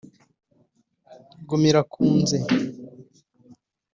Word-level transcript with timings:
Gumira 1.47 1.81
Kunze 1.91 2.37